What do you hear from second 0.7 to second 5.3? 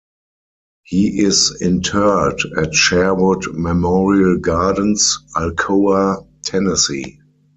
He is interred at Sherwood Memorial Gardens,